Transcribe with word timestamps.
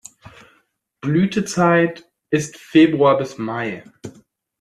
Blütezeit 1.03 2.09
ist 2.31 2.57
Februar 2.57 3.17
bis 3.19 3.37
Mai. 3.37 3.83